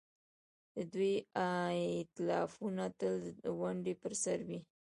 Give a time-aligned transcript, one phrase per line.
[0.75, 1.13] د دوی
[1.43, 4.59] ائتلافونه تل د ونډې پر سر وي.